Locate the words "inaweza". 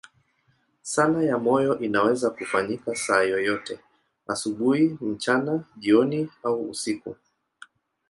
1.79-2.29